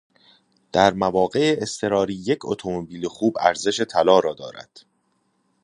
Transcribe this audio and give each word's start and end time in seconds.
در 0.71 0.93
مواقع 0.93 1.55
اضطراری 1.61 2.13
یک 2.13 2.39
اتومبیل 2.45 3.07
خوب 3.07 3.37
ارزش 3.39 3.81
طلا 3.81 4.19
را 4.19 4.33
دارد. 4.33 4.85